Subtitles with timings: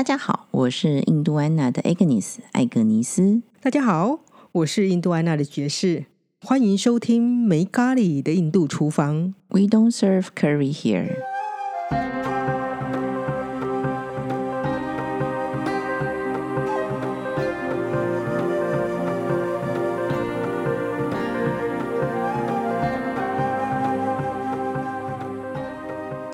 [0.00, 3.42] 大家好，我是印度安娜的 Agnes 艾格尼斯。
[3.60, 6.06] 大家好，我是印度安娜的爵士。
[6.40, 9.34] 欢迎收听没咖喱的印度厨房。
[9.48, 11.16] We don't serve curry here。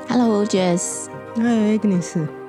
[0.09, 1.09] Hello，Jess。
[1.35, 2.46] 嗨，Agnes。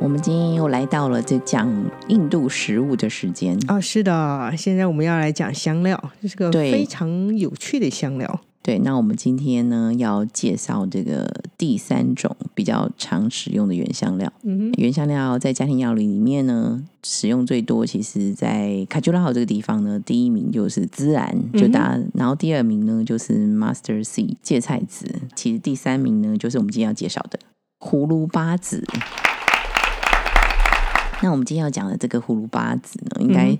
[0.00, 1.68] 我们今天又来到了这讲
[2.06, 3.58] 印度食物的时间。
[3.66, 8.40] 啊，是的，现在我们要来讲香料，这是个非常有趣的香料。
[8.62, 14.32] 对，那我们今天呢要介绍这个第三种比较常使用的原香料。
[14.44, 27.38] 嗯原香料在家庭料理里面呢，使用最多，其实在卡丘拉豪这个地方呢，第一名就是孜然，就大家，然后第二名呢就是 mustard seed 芥菜籽，其实第三名呢就是我们今天要介绍的
[27.80, 28.84] 葫芦巴籽。
[31.22, 33.58] 那我们今天要讲的这个葫芦巴籽呢，应该嗯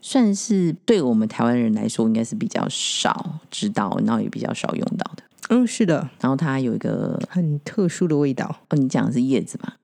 [0.00, 5.22] 算是对我们台湾人来说，应该是比较少知道，然后也比较少用到的。
[5.48, 8.56] 嗯，是的，然后它有一个，很特殊的味道。
[8.68, 9.76] 哦，你讲的是叶子吧？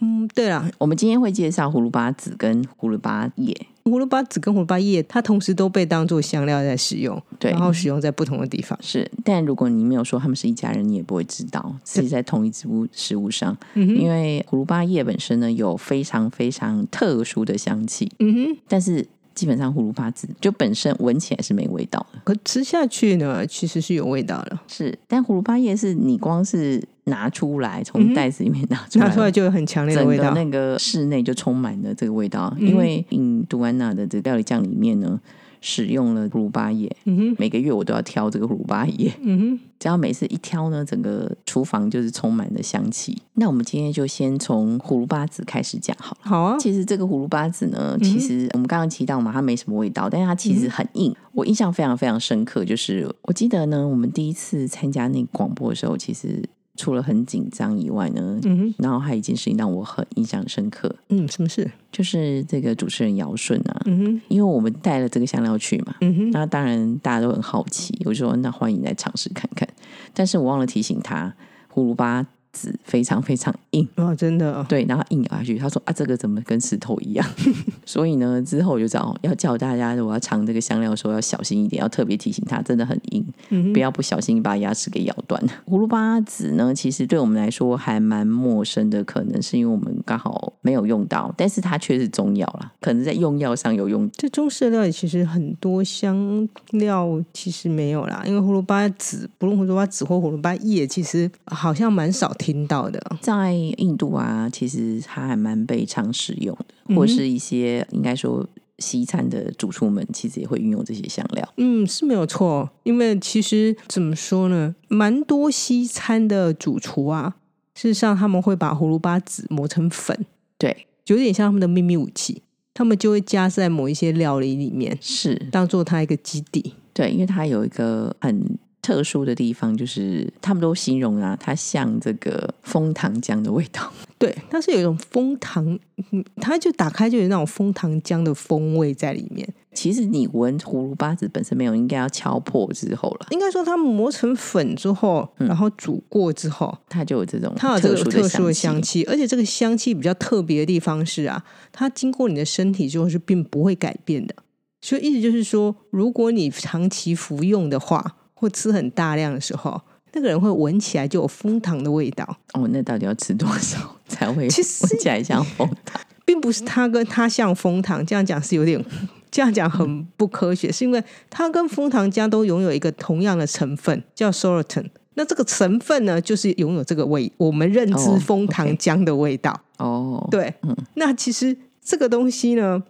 [0.00, 3.66] 嗯，对了，我们今天会介绍葫芦巴籽跟葫芦巴叶。
[3.90, 7.50] 葫芦巴籽跟葫芦巴叶，它同时都被当做香料在使用，对。
[7.52, 8.78] 然后使用在不同的地方。
[8.82, 30.32] 是，但如果你没有说他们是一家人，你也不会知道自己在同一植物食物上，嗯哼，因为葫芦巴叶本身呢有非常非常特殊的香气，嗯哼，但是基本上葫芦巴籽就本身闻起来是没味道的，可吃下去呢，其实是有味道的，是，但葫芦巴叶是你光是拿出来从袋子里面拿出来，拿出来就有很强烈的味道。
[30.32, 32.66] 个那个室内就充满了这个味道，嗯。
[32.66, 35.20] 因为印度安娜的这个料理酱里面呢，
[35.68, 43.20] 使用了葫芦巴叶，嗯哼，每个月我都要挑这个葫芦巴叶，嗯哼，只要每次一挑呢，整个厨房就是充满了香气。
[43.34, 46.30] 那我们今天就先从葫芦巴籽开始讲好了。
[46.30, 51.12] 好啊，其实这个葫芦巴籽呢，嗯其实我们刚刚提到嘛，它没什么味道，但是它其实很硬。
[51.32, 56.40] 我印象非常非常深刻，就是我记得呢，我们第一次参加那个广播的时候，其实
[56.76, 61.70] 除了很紧张以外呢，嗯哼，然后还有一件事情让我很印象深刻，嗯，什么事？
[61.90, 69.66] 就是这个主持人姚顺啊，嗯哼，因为我们带了这个香料去嘛，嗯哼，那当然大家都很好奇，我就说那欢迎来尝试看看。
[70.12, 71.34] 但是我忘了提醒他，
[71.72, 77.26] 葫芦巴籽非常非常硬，哦，真的，对，然后硬咬下去，他说啊这个怎么跟石头一样？
[77.84, 85.42] 所以呢，之后我就知道要叫大家，如果要尝这个香料的时候要小心一点，要特别提醒他，真的很硬，嗯不要不小心把牙齿给咬断。
[85.66, 94.08] 葫芦巴籽呢，其实对我们来说还蛮陌生的，可能是因为我们刚好没有用到，但是它却是中药啦，可能在用药上有用。
[94.16, 103.00] 这中式的料理其实很多香料其实没有啦，因为葫芦巴籽，不论葫芦巴籽或葫芦巴叶，其实好像蛮少听到的。
[103.20, 108.46] 在印度啊，其实它还蛮被常使用的，嗯或是一些应该说
[108.78, 111.48] 西餐的主厨们，其实也会运用这些香料。
[111.56, 117.36] 嗯，是没有错，因为其实怎么说呢，蛮多西餐的主厨啊，
[117.74, 120.26] 事实上他们会把葫芦巴籽磨成粉，
[120.58, 122.42] 对，有点像他们的秘密武器，
[122.74, 126.74] 他们就会加在某一些料理里面，是，当做它一个基底。
[126.92, 133.92] 对，因为它有一个很特殊的地方，就是他们都形容啊，它像这个枫糖浆的味道。
[134.16, 135.76] 对，它是有一种枫糖，
[136.12, 139.46] 嗯 它就打开就有那种枫糖浆的风味在里面。
[139.74, 154.34] 其实你闻葫芦巴子本身没有，应该要敲破之后了，应该说，它磨成粉之后，然后煮过之后，它就有这种它有这个殊特殊的香香气，而且这个香气比较特别的地方是啊，它经过你的身体之后是并不会改变的。
[154.80, 159.80] 所以意思就是说，如果你长期服用的话，或吃很大量的时候，
[160.12, 166.00] 那个人会闻起来就有蜂糖的味道，哦，那到底要吃多少才会其实闻起来像蜂糖？
[166.24, 168.84] 并不是它跟它像蜂糖这样讲是有点。
[169.28, 174.86] 这样讲很不科学，是因为它跟蜂糖浆都拥有一个同样的成分，叫 sorbitol。
[175.14, 179.60] 那这个成分呢，就是拥有这个味，我们认知蜂糖浆的味道。
[179.76, 181.54] 哦，对，嗯那其实
[181.84, 182.82] 这个东西呢，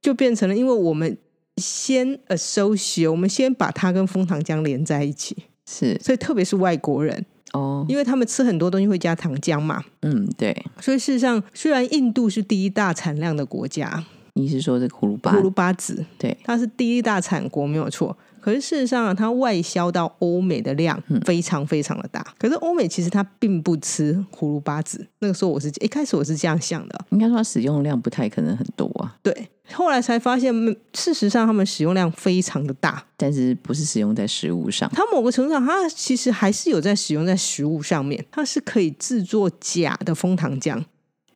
[0.00, 1.14] 就变成了，因为我们
[1.56, 5.98] 先 associate，我们先把它跟枫糖浆连在一起，是。
[6.02, 15.42] 所以特别是外国人，哦，因为他们吃很多东西会加糖浆嘛，嗯，对，所以事实上，虽然印度是第一大产量的国家，你是说这个葫芦巴葫？
[15.42, 18.16] 芦巴籽对，它是第一大产国没有错。
[18.40, 22.26] 可是事实上啊，它外销到欧美的量嗯非常非常的大。
[22.38, 25.06] 可是欧美其实它并不吃葫芦巴籽。
[25.20, 29.48] 那个时候我是一开始我是这样想的，应该说它使用量不太可能很多啊，对。
[29.72, 33.04] 后来才发现，嗯事实上他们使用量非常的大。
[33.16, 34.90] 但是不是使用在食物上。
[34.92, 40.82] 它某个程度上，它其实还是有在使用在食物上面，它是可以制作假的枫糖浆。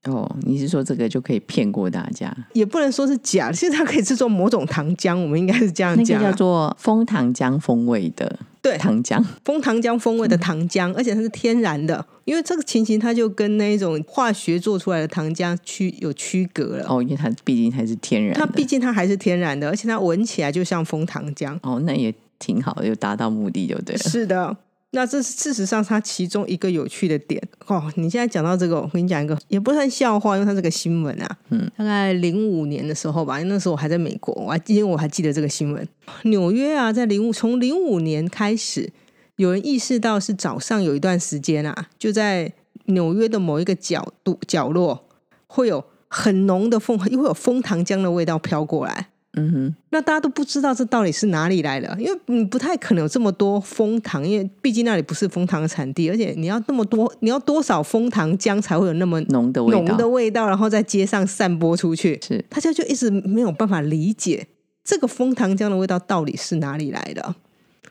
[0.06, 2.34] 哦，你是说这个就可以骗过大家？
[2.52, 6.30] 也不能说是假的，其实它可以制作某种糖浆，我们应该是这样那个讲啊。
[6.30, 16.86] 叫做枫糖浆风味的对糖浆， 枫糖浆风味的糖浆，而且它是天然的，因为这个情形它就跟那一种化学做出来的糖浆区有区隔了。
[16.88, 21.56] 哦，因为它毕竟还是天然的，它毕竟它还是天然的，而且它闻起来就像枫糖浆。
[21.62, 24.02] 哦，那也挺好的，有达到目的就对了。
[24.02, 24.56] 是的，
[24.92, 27.92] 那这是事实上它其中一个有趣的点哦。
[27.96, 31.38] 你现在讲到这个，我跟你讲一个也不算笑话，因为它是个新闻啊。
[31.50, 35.86] 嗯，大概零五年的时候吧，那时候我还在美国，我还因为我还记得这个新闻。
[36.22, 38.90] 纽约啊，在零五从零五年开始，
[39.36, 42.52] 有人意识到是早上有一段时间啊，就在
[42.86, 45.06] 纽约的某一个角度角落
[45.46, 49.08] 会有很浓的枫，会有枫糖浆的味道飘过来。
[49.36, 62.44] 嗯哼，那大家都不知道这到底是哪里来的，因为你不太可能有这么多蜂糖，因为毕竟那里不是蜂糖的产地，而且你要那么多， 你要多少蜂糖浆才会有那么浓的味道，浓的味道，然后在街上散播出去，是。
[62.48, 64.46] 大家就一直没有办法理解
[64.82, 67.34] 这个蜂糖浆的味道到底是哪里来的。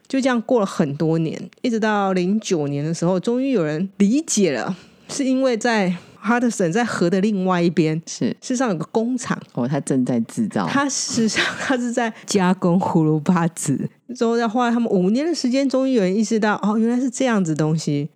[0.07, 4.75] 就这样过了很多年，一直到零九年的时候，终于有人理解了，
[5.09, 5.95] 是因为在
[6.25, 8.29] 哈德森在河的另外一边，是。
[8.41, 9.39] 事实上有个工厂。
[9.53, 18.09] 哦，他正在制造，他事实上他是在加工葫芦巴籽，之后要花了他们五年的时间，终于有人意识到，哦，原来是这样子东西。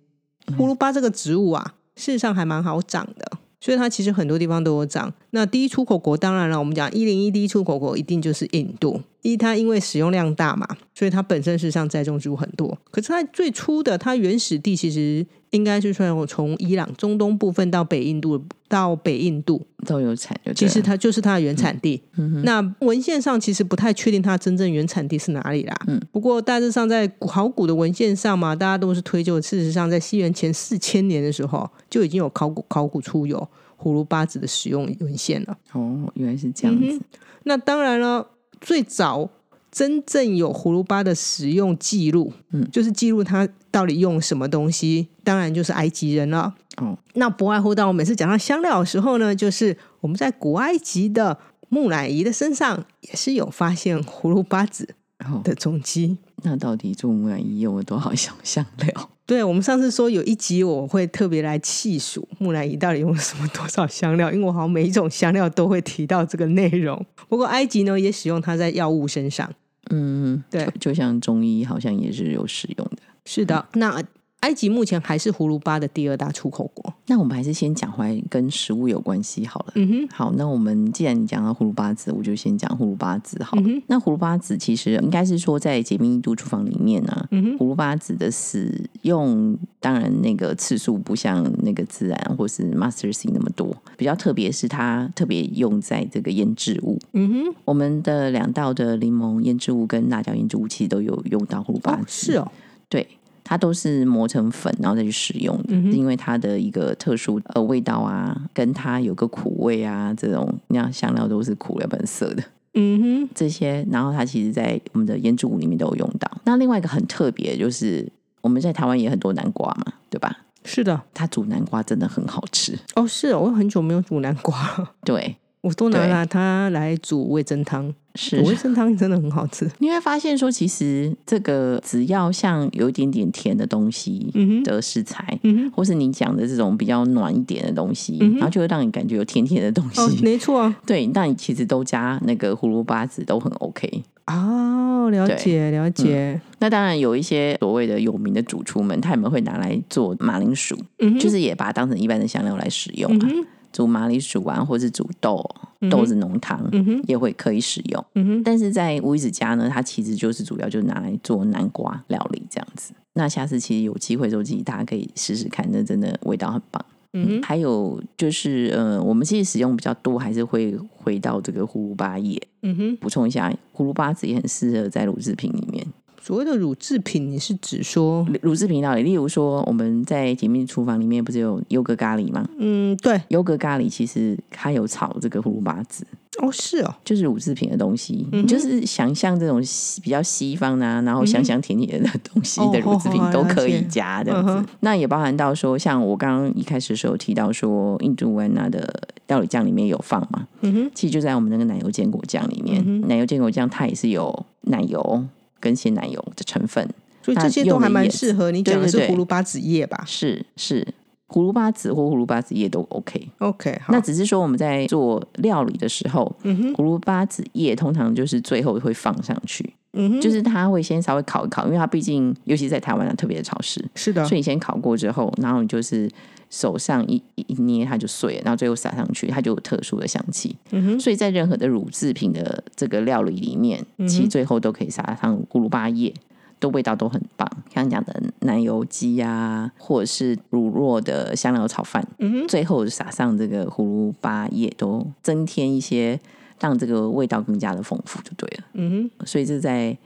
[0.58, 5.12] 葫芦巴这个植物啊，事实上还蛮好长的，所以它其实很多地方都有涨。
[5.30, 12.78] 那第一出口国当然了，我们讲一零一第一出口国一定就是印度，一它因为使用量大嘛，所以它本身事实上栽种植物很多。
[12.90, 22.00] 可是它最初的它原始地其实应该是算从伊朗中东部分到北印度到北印度，都有产就，其实它就是它的原产地。
[22.44, 25.76] 那文献上其实不太确定它真正原产地是哪里啦。
[25.86, 33.38] 嗯，不过大致上在考古的文献上嘛，大家都是推究，事实上在西元前四千年的时候就已经有考古考古出有
[33.78, 35.56] 葫芦巴子的使用文献了。
[35.72, 37.00] 哦，原来是这样子，嗯
[37.44, 38.26] 那当然了，
[38.60, 39.28] 最早
[39.70, 46.54] 真正有葫芦巴的使用记录，嗯就是记录它到底用什么东西，当然就是埃及人了。
[46.76, 51.38] 哦，那不外乎到我每次讲到香料的时候呢，就是我们在古埃及的
[51.68, 54.88] 木乃伊的身上也是有发现葫芦巴籽
[55.24, 56.16] 哦，的踪迹。
[56.42, 59.10] 那到底做木乃伊用了多少香香料？
[59.26, 67.04] 对，我们上次说有一集我会特别来细数木乃伊到底用了什么多少香料，因为我好像每一种香料都会提到这个内容。
[67.28, 69.48] 不过埃及呢也使用它在药物身上。
[69.90, 73.02] 嗯，对就就像中医好像也是有使用的。
[73.24, 74.02] 是的，那
[74.40, 76.92] 埃及目前还是葫芦巴的第二大出口国。
[77.06, 79.72] 那我们还是先讲回来跟食物有关系好了。
[79.74, 83.62] 嗯哼，好，那我们既然你讲到葫芦巴籽，我就先讲葫芦巴籽好了。
[83.66, 96.98] 嗯那葫芦巴籽其实应该是说在解密印度厨房里面呢、嗯哼，葫芦巴籽的使用，当然那个次数不像那个自然或是 Master C 那么多，比较特别是它特别用在这个腌制物。
[97.12, 102.50] 嗯哼，我们的两道的柠檬腌制物跟辣椒腌制物其实都有用到葫芦巴哦，籽、是哦，
[102.88, 103.06] 对，
[103.50, 112.44] 它都是磨成粉，然后再去使用的，因为它的一个特殊呃味道啊，跟它有个苦味啊，这种那样香料都是苦的，本色的
[112.74, 116.30] 嗯哼，这些，然后它其实在我们的腌制物里面都有用到。
[116.44, 118.08] 那另外一个很特别，就是
[118.40, 120.32] 我们在台湾也很多南瓜嘛，对吧？
[120.64, 129.70] 是的，它煮南瓜真的很好吃，哦，是哦，我很久没有煮南瓜了，对，我都拿对拿它来煮味噌汤，是味噌汤真的很好吃。
[129.78, 140.00] 你会发现说，其实这个只要像有一点点甜的东西嗯的食材，嗯哼，或是你讲的这种比较暖一点的东西，嗯然后就会让你感觉有甜甜的东西。
[140.00, 140.76] 哦，没错啊。
[140.86, 144.02] 对，那你其实都加那个葫芦巴籽都很 OK。
[144.26, 155.44] 哦，了解了解，那当然有一些所谓的有名的主厨们，他们会拿来做马铃薯，嗯，就是也把它当成一般的香料来使用啊，嗯哼，煮马铃薯啊，或是煮豆
[155.90, 156.60] 豆子浓汤。
[157.06, 158.04] 也会可以使用，
[158.44, 162.92] 但是在乌伊子家呢，它其实就是主要就是拿来做南瓜料理这样子。
[163.14, 166.84] 那下次其实有机会的时候，大家可以试试看，那真的味道很棒。
[167.12, 172.40] 嗯哼，还有就是呃，我们其实使用比较多，还是会回到这个葫芦巴叶。
[172.62, 172.96] 嗯哼。
[172.98, 175.84] 补充一下，葫芦巴籽也很适合在乳制品里面。
[176.22, 182.46] 所谓的乳制品，你是指说，乳制品料理，例如说我们在姐妹厨房里面不是有优格咖喱吗？
[182.58, 186.04] 嗯，对，优格咖喱其实它有炒这个葫芦巴籽，
[186.42, 188.26] 哦，是哦，就是乳制品的东西。
[188.32, 189.62] 嗯就是想象这种
[190.02, 194.52] 比较西方啊，然后香香甜甜的东西的哦乳制品哦都可以加这样子。
[194.52, 205.24] 嗯那也包含到说，像我刚刚一开始的时候提到说，印度安娜的料理酱里面有放嘛，嗯哼，其实就在我们那个奶油坚果酱里面，嗯奶油坚果酱它也是有奶油
[205.60, 206.88] 跟鲜奶油的成分，
[207.22, 210.02] 所以这些都还蛮适合你讲的是葫芦巴子叶吧？
[210.06, 210.86] 是是。
[211.28, 213.28] 葫芦巴籽或葫芦巴子叶都 OK。
[213.38, 226.08] OK，好，那只是说我们在做料理的时候，嗯哼，葫芦巴子叶通常就是最后会放上去，嗯，就是它会先稍微烤一烤，因为它毕竟尤其在台湾啊特别的潮湿，是的所，以你先烤过之后，然后你就是
[226.48, 230.56] 手上一一一捏它就碎了，然后最后撒上去，它就有特殊的香气。
[230.70, 236.12] 嗯哼，所以在任何的乳制品的这个料理里面，嗯其实最后都可以撒上葫芦巴叶。
[236.60, 246.20] 都味道都很棒，像讲的奶油鸡啊，或者是乳酪的香料炒饭，嗯哼，最后撒上这个葫芦巴叶，都增添一些，
[246.60, 248.64] 让这个味道更加的丰富，就对了。
[248.74, 249.96] 嗯哼，所以这是在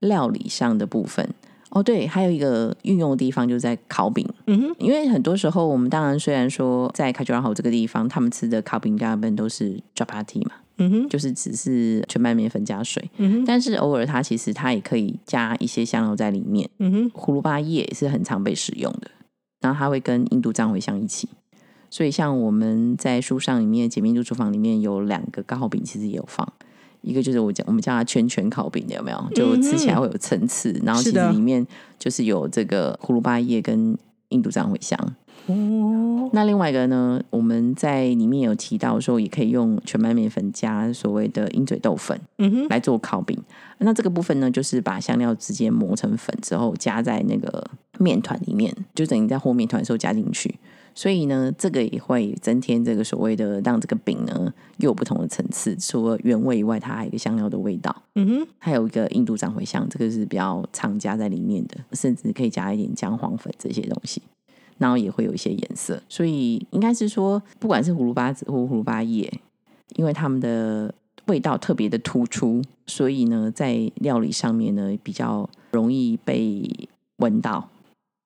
[0.00, 1.28] 料理上的部分。
[1.70, 19.10] 哦，对，还有一个运用的地方就是在烤饼，嗯哼，因为很多时候我们当然虽然说在卡吉拉豪这个地方，他们吃的烤饼大部分都是 chapati 嘛，嗯哼，就是只是全麦面粉加水，嗯哼，但是偶尔它其实它也可以加一些香料在里面，嗯哼，葫芦巴叶也是很常被使用的，
[19.60, 21.28] 然后它会跟印度藏茴香一起。
[21.90, 26.46] 所以，像我们在书上里面《解密印度厨房》里面有两个糕饼，其实也有放。
[27.00, 29.24] 一个就是我讲，我们叫它圈圈烤饼，有没有？
[29.34, 31.64] 就吃起来会有层次，然后其实里面
[31.98, 33.96] 就是有这个葫芦巴叶跟
[34.30, 34.98] 印度藏茴香。
[35.46, 43.38] 哦，那另外一个呢，我们在里面有提到说，也可以用全麦面粉加所谓的鹰嘴豆粉嗯哼，来做烤饼。
[43.78, 50.54] 那这个部分呢，就是把香料直接磨成粉之后，加在那个面团里面，就等于在和面团的时候加进去。
[50.98, 55.76] 所以呢，这个也会增添这个所谓的让这个饼呢又有不同的层次。
[55.76, 64.20] 除了原味以外，它还有一个香料的味道，嗯哼，还有一个印度藏茴香，这个是比较常加在里面的，甚至可以加一点姜黄粉这些东西。
[64.76, 69.32] 然后也会有一些颜色，所以应该是说，不管是葫芦巴籽或葫芦巴叶，
[69.94, 70.92] 因为它们的
[71.26, 76.68] 味道特别的突出，所以呢，在料理上面呢比较容易被
[77.18, 77.68] 闻到。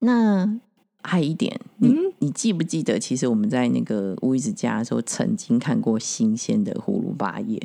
[0.00, 0.58] 那
[1.02, 7.60] 还有一点，你、嗯你记不记得，其实我们在那个乌鱼子家的时候，曾经看过新鲜的葫芦巴叶，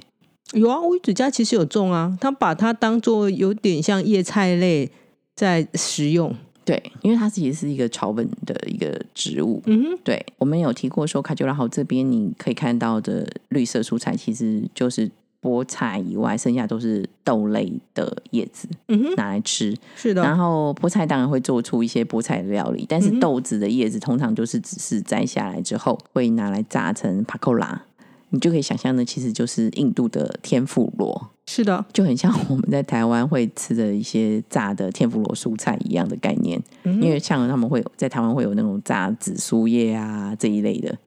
[0.53, 4.89] 有啊，乌鱼子家其实有种啊，他把它当做有点像叶菜类
[5.36, 6.36] 在食用。
[6.65, 15.10] 对，因为它其实是一个草本的一个植物，嗯哼，对，我们有提过说，卡丘拉豪这边你可以看到的绿色蔬菜，其实就是
[15.41, 19.75] 菠菜以外，剩下都是豆类的叶子嗯哼，拿来吃。
[19.96, 27.84] 是的，然后菠菜当然会做出一些菠菜的料理，但是豆子的叶子通常就是只是摘下来之后会拿来炸成帕扣拉，
[28.29, 31.29] 你就可以想象呢，其实就是印度的天妇罗。
[31.46, 40.98] 是的，就很像我们在台湾会吃的一些炸的天妇罗蔬菜一样的概念，嗯因为像他们会有在台湾会有那种炸紫苏叶啊这一类的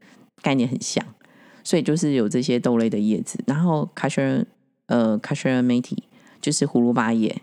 [0.40, 1.04] 概念很像，
[1.64, 4.46] 所以就是有这些豆类的叶子，然后 k a s h r
[4.86, 5.96] 呃 k a s h r methi
[6.40, 7.42] 就是葫芦巴叶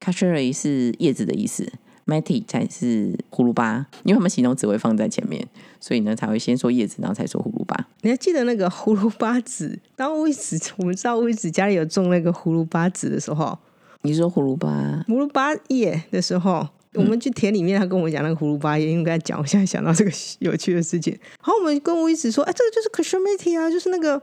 [0.00, 1.72] k a s h r 是叶子的意思。
[2.06, 5.44] methi 才是葫芦巴，因为他们形容词会放在前面，
[5.80, 7.88] 所以呢才会先说叶子，然后才说葫芦巴。
[8.02, 9.76] 你还记得那个葫芦巴籽？
[9.96, 13.58] 当乌鱼子，我们知道乌鱼子家里有种那个葫芦巴籽的时候，
[14.02, 20.10] 你说葫芦巴葫芦巴叶的时候，我们去田里面，他跟我讲那个葫芦巴叶，因为跟他讲，我现在想到这个
[20.40, 21.12] 有趣的事情。
[21.22, 24.20] 然后我们跟吴一子说，哎，这个就是 k a s h m e t i 啊，就是那个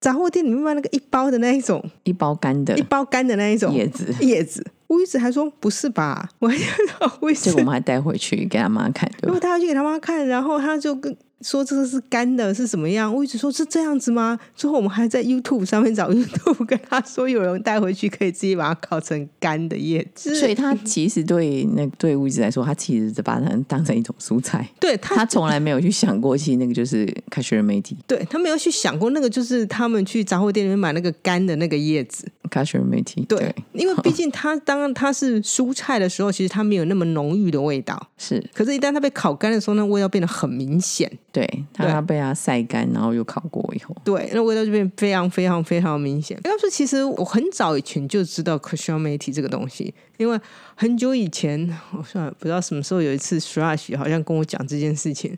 [0.00, 4.64] 杂货店里面卖那个一包的那一种，一包干的一包干的那一种叶子，叶子。
[4.88, 6.26] 吴一子还说不是吧？
[6.40, 6.66] 我还想
[6.98, 9.40] 到乌鱼子结果我们还带回去给他妈看，对吧因为？
[9.40, 13.12] 他要去给他妈看，然后他就跟说这个是干的，是什么样？
[13.12, 14.38] 我一直说是这样子吗？
[14.56, 20.34] 最后我们还在 YouTube 上面找 YouTube 跟他说，有人带回去可以自己把它烤成干的叶子。
[20.34, 32.26] 所以他其实对那对物质来说，他其实是把它当成一种蔬菜，对他他从来没有去想过，其实那个就是开学媒体，对他没有去想过，那个就是他们去杂货店里面买那个干的那个叶子。
[32.50, 38.08] 开学媒体，对，因为毕竟它当它是蔬菜的时候，其实它没有那么浓郁的味道。
[38.16, 41.12] 是可是，一旦它被烤干的时候，那味道变得很明显。
[41.30, 46.38] 对，对他被它晒干，然后又烤过以后，对，那味道就变非常非常非常明显。
[46.44, 50.40] 要说其实我很早以前就知道 c r i s t i a n 媒体这个东西，因为
[50.74, 55.36] 很久以前，我算了不知道什么时候有一次 Thrash 好像跟我讲这件事情，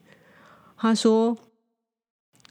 [0.78, 1.36] 他说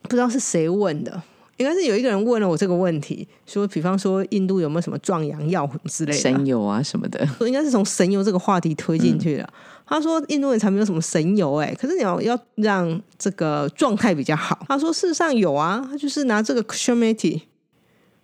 [0.03, 1.23] 不知道是谁问的。
[1.57, 9.49] 应该是有一个人问了我这个问题，说，比方说印度有没有什么壮阳药之类的，神油啊什么的，说 应该是从神油这个话题推进去的。
[9.89, 14.63] 他说印度人才没有什么神油哎、可是你要要让这个状态比较好。
[14.67, 17.41] 他说事实上有啊，他就是拿这个 h m e t i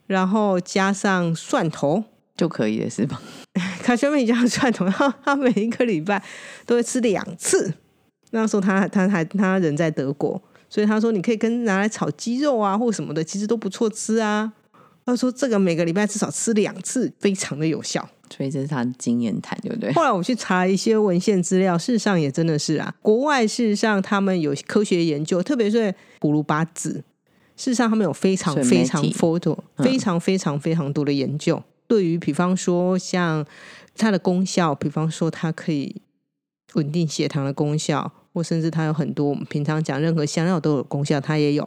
[0.06, 2.04] 然后加上蒜头，
[2.38, 3.20] 就可以了，是吧？
[3.82, 4.88] 卡修妹加上蒜头，
[5.24, 6.24] 他每一个礼拜
[6.68, 7.74] 都会吃两次。
[8.30, 14.54] 那时候他他还他人在德国，所以他说你可以跟拿来炒鸡肉啊或什么的，其实都不错吃啊。
[15.06, 18.10] 他说这个每个礼拜至少吃两次，非常的有效。
[18.36, 19.94] 所以这是他的经验谈，对不对？
[19.94, 26.94] 后来我去查一些文献资料，事实上也真的是啊，国外事实上他们有科学研究，特别是葫芦巴籽，
[27.56, 33.46] 事实上他们有非常非常 photo 非常非常非常多的研究，对于比方说像
[33.96, 36.02] 它的功效，比方说它可以
[36.74, 41.64] 稳定血糖的功效，或甚至它有很多我们平常讲任何香料都有功效，它也有。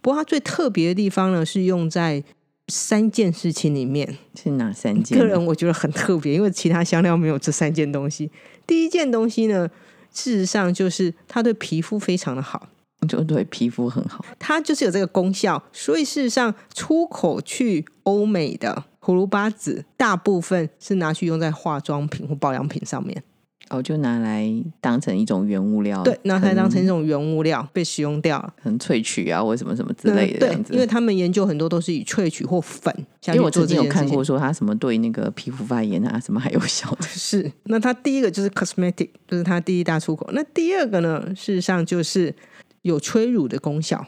[0.00, 2.24] 不过它最特别的地方呢，是用在。
[2.70, 5.18] 三件事情里面是哪三件？
[5.18, 8.30] 个人我觉得很特别，因为其他香料没有这三件东西。
[8.66, 9.68] 第一件东西呢，
[10.14, 12.68] 事实上就是它对皮肤非常的好，
[13.08, 15.62] 就对皮肤很好，它就是有这个功效。
[15.72, 23.22] 所以事实上，出口去欧美的葫芦巴籽，大部分是拿去用在化妆品或保养品上面。
[23.70, 30.40] 哦，就拿来当成一种原物料，对，拿来当成一种原物料被使用掉了，很萃取啊，或什么什么之类的。
[30.40, 32.94] 对，因为他们研究很多都是以萃取或粉。
[33.28, 37.02] 因为我最近有看过说它什么对那个皮肤发炎啊什么还有效的。
[37.06, 40.28] 是，那它第一个就是 cosmetic，就是它第一大出口。
[40.32, 42.34] 那第二个呢，事实上就是
[42.82, 44.04] 有催乳的功效。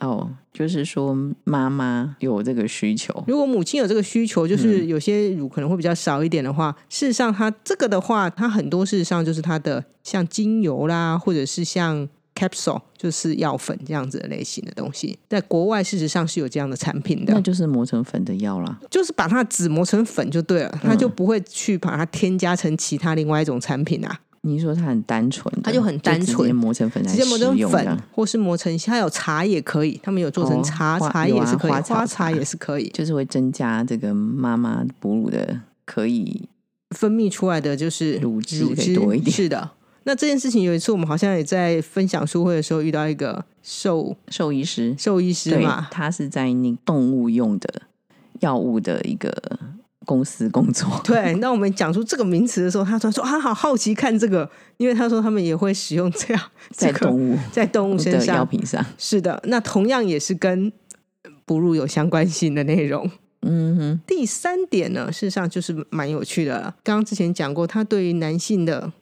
[0.00, 3.24] 哦，就是说妈妈有这个需求。
[3.26, 17.34] 如果母亲有这个需求，就是有些乳可能会比较少一点的话，事实上它这个的话，它很多事实上就是它的像精油啦，或者是像 capsule，就是药粉这样子的类型的东西，在国外事实上是有这样的产品的。
[17.34, 24.18] 那就是磨成粉的药啦，就是把它纸磨成粉就对了，它就不会去把它添加成其他另外一种产品啊。
[24.42, 36.48] 你说它很单纯，它就很单纯，直接磨成粉，直接磨成粉，或是磨成它有茶也可以，他们有做成茶，茶也是可以，花茶也是可以，就是会增加这个妈妈哺乳的可以
[36.96, 39.30] 分泌出来的就是乳汁乳汁多一点。
[39.30, 39.70] 是的，
[40.04, 47.82] 那这件事情有一次我们好像也在分享书会的时候遇到一个兽兽医师，兽医师嘛，他是在那动物用的
[48.40, 49.30] 药物的一个。
[50.10, 60.72] 公司工作 对，那我们讲出这个名词的时候，他说说他好好奇看这个，因为他说他们也会使用这样在动物在动物身上药品上是的，那同样也是跟
[61.44, 63.08] 哺乳有相关性的内容。
[63.42, 66.74] 嗯哼，第三点呢，事实上就是蛮有趣的。
[66.82, 68.92] 刚刚之前讲过，它对于男性的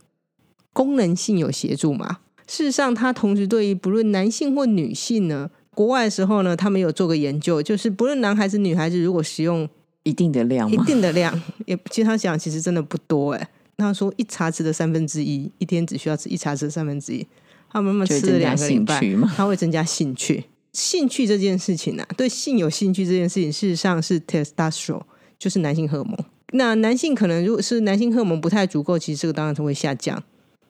[0.75, 2.19] 功能性有协助嘛？
[2.47, 9.67] 事实上，它同时对于不论男性或女性呢，国外的时候呢，他们有做个研究，就是不论男孩子女孩子，如果使用。
[10.09, 13.49] 一定的量，一定的量，也其实他讲其实真的不多哎。
[13.77, 17.25] 他说一茶匙的三分之一，一天只需要吃一茶匙的三分之一。
[17.71, 19.01] 他慢慢吃了两个礼拜，
[19.37, 20.45] 他会增加兴趣。
[20.73, 25.03] 兴趣这件事情啊，对性有兴趣这件事情，事实上是 testosterone，
[25.39, 26.17] 就是男性荷尔蒙。
[26.53, 30.23] 那男性可能如果是男性荷尔蒙不太足够，其实这个当然是会下降。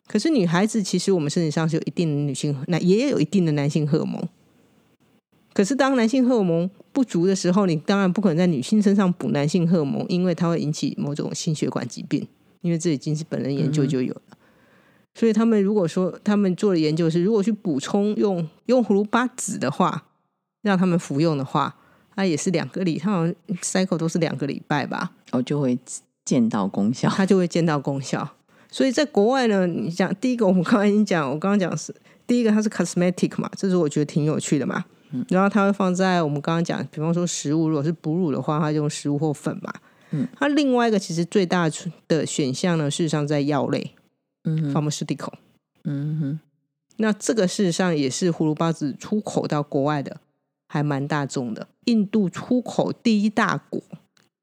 [0.07, 4.21] 可是女孩子其实我们身体上是有一定的女性，那也有一定的男性荷尔蒙。
[5.53, 12.27] 可是，当男性荷尔蒙不足的时候，你当然不可能在女性身上补男性荷尔蒙，因为它会引起某种心血管疾病。
[12.59, 14.21] 因为这已经是本人研究就有了。
[15.13, 20.07] 所以，他们如果说他们做的研究是，如果去补充用用葫芦巴籽的话，
[20.61, 21.73] 让他们服用的话，
[22.13, 25.79] 它也是两个礼，他好像 cycle 都是两个礼拜吧，哦，就会
[26.25, 28.29] 见到功效，它就会见到功效。
[28.69, 31.95] 所以在国外呢，你讲第一个，我们刚才已经讲，我刚刚讲是
[32.27, 34.83] 第一个，它是 cosmetic 嘛，这是我觉得挺有趣的嘛。
[35.27, 39.73] 然后它会放在我们刚刚讲，比方说食物，如果是哺乳的话，它就用食物或粉嘛。
[40.11, 41.69] 嗯，它另外一个其实最大
[42.07, 43.95] 的选项呢，事实上在药类，
[44.43, 45.33] 嗯，pharmaceutical，
[45.83, 46.39] 嗯哼。
[46.97, 50.19] 那这个事实上也是葫芦巴籽出口到国外的，
[50.67, 51.67] 还蛮大众的。
[51.85, 53.81] 印度出口第一大国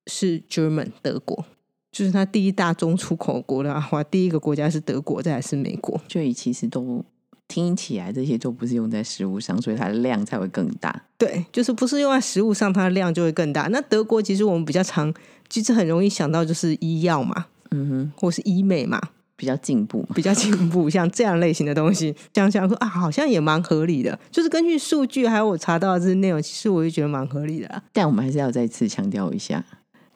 [0.06, 1.44] 是 German 德国，
[1.92, 6.00] 就是它第一大宗出口国的话，第一个国家是德国，再来是美国。
[6.08, 7.04] 就以其实都。
[7.48, 11.04] 听起来这些都不是用在食物上，所以它的量才会更大。
[11.16, 13.68] 对，就是不是用在食物上，它的量就会更大。
[13.68, 15.12] 那德国其实我们比较常，
[15.48, 19.00] 其实很容易想到就是医药嘛，嗯哼，或是医美嘛，
[19.36, 24.18] 比较进步，比较进步，像这样类型的东西，想想说啊，好像也蛮合理的。
[24.30, 27.82] 就是根据数据还有我查到的这些内容，其实我就觉得蛮合理的。
[27.92, 29.64] 但我们还是要再次强调一下，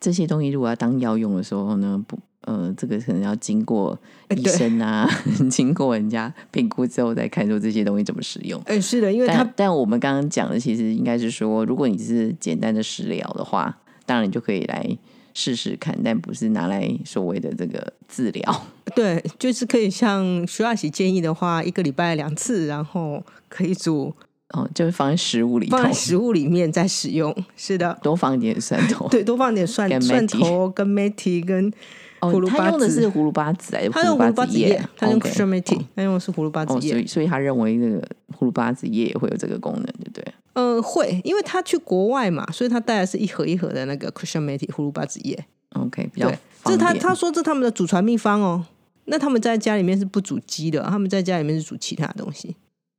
[0.01, 2.19] 这些东西如果要当药用的时候呢，不。
[2.51, 3.97] 呃，这个可能要经过
[4.37, 5.09] 医生啊，
[5.49, 8.61] 经过人家评估之后再看说这些东西怎么使用。
[8.63, 14.85] 哎，是的，因为他但我们刚刚讲的其实应该是说，如果你只是简单的食疗的话，当然你就可以来
[15.33, 18.67] 试试看，但不是拿来所谓的这个治疗。
[18.97, 24.13] 对，就是可以像徐老师建议的话，一个礼拜两次，然后可以煮。
[24.55, 27.33] 哦，就是放在食物里，放在食物里面再使用。
[27.57, 31.73] 是的，多放一点蒜头，对，多放点蒜蒜头跟 meti 跟。
[32.21, 38.01] 哦，他用的是葫芦巴籽，他用葫芦巴籽叶，他用 c r e m a t i 他用的是葫芦巴籽叶，所以所以他认为那个
[38.39, 40.35] 葫芦巴籽叶也会有这个功能，对不对？
[40.53, 45.47] 呃，会，因为他去国外嘛，所以他带的是一盒一盒的那个 Christian Mate 葫芦巴子叶。
[45.75, 48.67] OK，比较对，这是他他说这是他们的祖传秘方哦。
[49.07, 52.55] 那他们在家里面是不煮鸡的，他们在家里面是煮其他东西。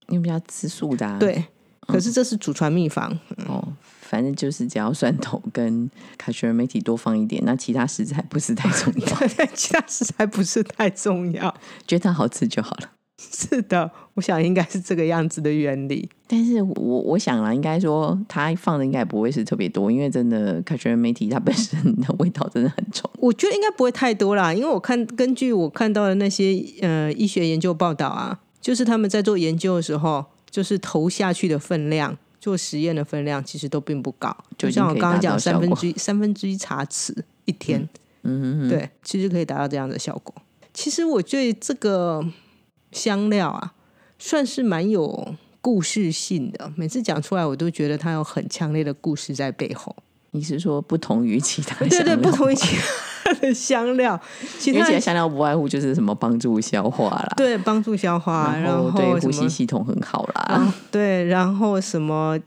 [0.07, 1.17] 因为比较吃素的、啊。
[1.19, 1.45] 对，
[1.87, 3.11] 可是这是祖传秘方。
[3.47, 3.65] 哦，
[4.11, 11.55] 反正就是只要蒜头跟卡西尔梅提多放一点，那其他食材不是太重要， 对，其他食材不是太重要。
[11.87, 12.89] 觉得它好吃就好了。
[13.17, 16.09] 是的，我想应该是这个样子的原理。
[16.27, 23.09] 但是我我想了，应该说它放的应该不会是特别多，因为真的卡西尔梅提它本身的味道真的很重。
[23.17, 37.87] 我觉得应该不会太多啦，因为我看根据我看到的那些呃医学研究报道啊，就是他们在做研究的时候，就是投下去的分量，做实验的分量其实都并不高，就像我刚刚讲三分之一三分之一茶匙一天，
[38.23, 40.33] 嗯哼哼，对，其实可以达到这样的效果。
[40.73, 42.25] 其实我对这个
[42.91, 43.75] 香料啊，
[44.17, 49.95] 算是蛮有故事性的，每次讲出来我都觉得它有很强烈的故事在背后。
[50.31, 52.75] 你是说不同于其他对对，不同于其
[53.23, 54.19] 他的香料，
[54.59, 60.73] 其他香料不外乎就是什么帮助消化啦，对帮助消化，然后对呼吸系统很好啦。
[60.89, 62.37] 对，然后什么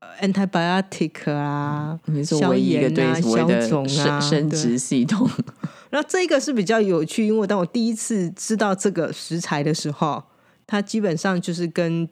[0.00, 5.28] 呃 antibiotic 啊，你说消唯一一个炎啊对所谓的消肿啊生生殖系统，
[5.90, 10.22] 然后这个是比较有趣，因为当我第一次知道这个食材的时候，
[10.66, 12.08] 它基本上就是跟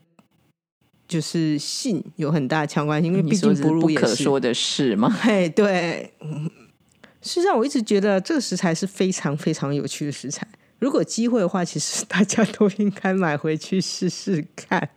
[1.09, 4.05] 就是性有很大的相关性，因为你毕竟不哺乳也是。
[4.05, 5.09] 可说的事嘛？
[5.21, 6.49] 嘿，对，嗯
[7.21, 10.47] 事实上我一直觉得这个食材是非常非常有趣的食材。
[10.79, 14.89] 如果有机会的话，其实大家都应该买回去试试看。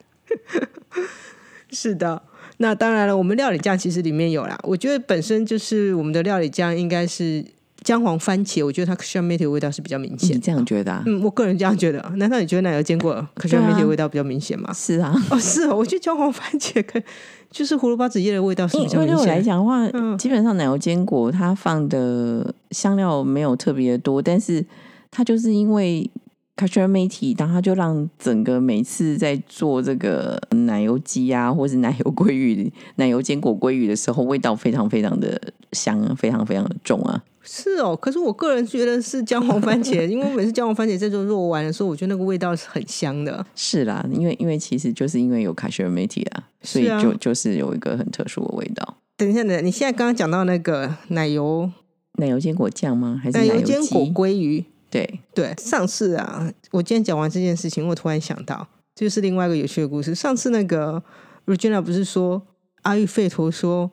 [1.72, 2.22] 是的，
[2.58, 4.60] 那当然了，我们料理酱其实里面有啦。
[4.62, 7.44] 我觉得本身就是我们的料理酱应该是
[7.84, 10.42] 姜黄番茄，我觉得它 c e a e 的味道是比较明显你显。
[10.42, 11.04] 这样觉得啊？
[11.08, 12.00] 嗯，我个人这样觉得。
[12.18, 14.72] 难道你觉得奶油坚果 c e a e 对啊的味道比较明显吗？
[14.74, 17.04] 是啊， 哦，是哦，我觉得姜黄番茄跟
[17.50, 19.18] 就是胡萝卜子叶的味道是比较明显。
[19.18, 24.64] 我来讲的话，嗯基本上奶油坚果它放的香料没有特别多，但是
[25.10, 26.10] 它就是因为
[26.58, 35.42] c a s h e e 然后它就让整个每次在做这个奶油鸡啊，或是奶油鲑鱼、奶油坚果鲑鱼的时候，味道非常非常的
[35.72, 37.24] 香，非常非常的重啊。
[37.44, 43.44] 是哦，可是我个人觉得是姜黄番茄， 因为我每次姜黄番茄在做肉丸的时候，我觉得那个味道是很香的。
[43.56, 48.98] 是啦，因为因为其实就是因为有 e r m e t i 啊，所以就就是有一个很特殊的味道。
[49.18, 51.70] 等一下，等一下，你现在刚刚讲到那个奶油
[52.14, 53.20] 奶油坚果酱吗？
[53.24, 54.02] 还是奶油油坚果？
[54.08, 60.14] 鲑鱼，对，对，上次啊，我今天讲完这件事情，我突然想到，这就是另外一个有趣的故事。
[60.14, 61.02] 上次那个
[61.46, 62.42] Regina 不是说
[62.84, 63.90] 阿育吠陀说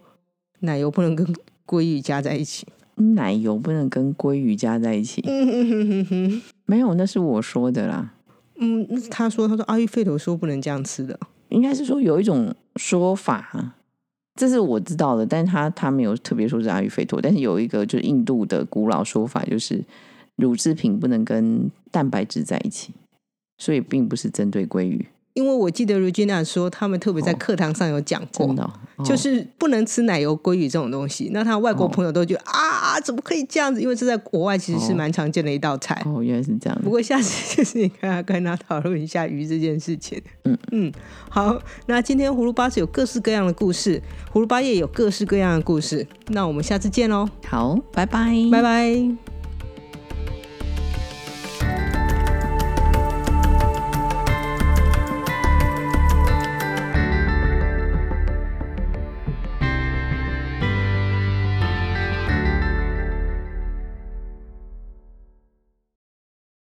[0.61, 1.26] 奶油不能跟
[1.66, 2.66] 鲑鱼加在一起？
[3.14, 5.22] 奶油不能跟鲑鱼加在一起。
[6.66, 8.14] 没有，那是我说的啦。
[8.56, 11.18] 嗯，他说他说阿育吠陀说不能这样吃的。
[11.48, 13.74] 应该是说有一种说法，
[14.34, 19.82] 这是我知道的，但是他他没有特别说是阿育吠陀，但是有一个就是印度的古老说法，就是
[20.37, 22.92] 乳制品不能跟蛋白质在一起，
[23.56, 25.06] 所以并不是针对鲑鱼，
[25.38, 31.31] 因为我记得 Regina 说他们特别在哦课堂上有讲过，真的哦、哦就是不能吃奶油鲑鱼这种东西。
[31.33, 33.81] 那他外国朋友都觉得、啊，怎么可以这样子？
[33.81, 36.03] 因为这在国外其实是哦蛮常见的一道菜。
[36.07, 36.90] 哦，原来是这样不。
[36.90, 40.20] 过下次就是你跟他跟他讨论一下鱼这件事情。
[40.42, 40.92] 嗯嗯，
[41.31, 46.05] 好，那今天葫芦巴是有各式各样的故事，葫芦巴叶有各式各样的故事。
[46.31, 49.38] 那我们下次见喽，好，拜拜，拜拜。